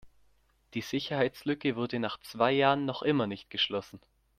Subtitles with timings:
[0.73, 3.99] Die Sicherheitslücke wurde nach zwei Jahren noch immer nicht geschlossen.